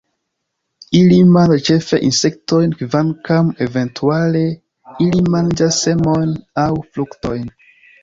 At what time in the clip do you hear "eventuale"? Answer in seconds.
3.69-4.43